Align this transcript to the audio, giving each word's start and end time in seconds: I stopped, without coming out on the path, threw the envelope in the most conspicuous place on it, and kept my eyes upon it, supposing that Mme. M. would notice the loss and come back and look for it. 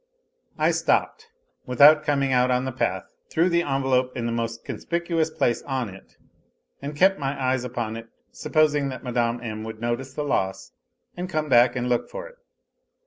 I 0.67 0.71
stopped, 0.71 1.27
without 1.67 2.03
coming 2.03 2.33
out 2.33 2.49
on 2.49 2.65
the 2.65 2.71
path, 2.71 3.03
threw 3.29 3.49
the 3.49 3.61
envelope 3.61 4.17
in 4.17 4.25
the 4.25 4.31
most 4.31 4.65
conspicuous 4.65 5.29
place 5.29 5.61
on 5.61 5.89
it, 5.89 6.17
and 6.81 6.95
kept 6.95 7.19
my 7.19 7.39
eyes 7.39 7.63
upon 7.63 7.95
it, 7.95 8.09
supposing 8.31 8.89
that 8.89 9.03
Mme. 9.03 9.39
M. 9.43 9.63
would 9.63 9.79
notice 9.79 10.15
the 10.15 10.23
loss 10.23 10.71
and 11.15 11.29
come 11.29 11.49
back 11.49 11.75
and 11.75 11.87
look 11.87 12.09
for 12.09 12.27
it. 12.27 12.39